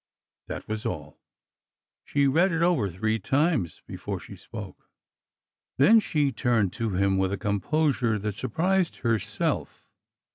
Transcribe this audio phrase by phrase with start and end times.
[0.47, 1.19] That was all.
[2.05, 4.89] She read it over three times before she spoke.
[5.77, 9.85] Then she turned to him with a composure that sur' prised herself.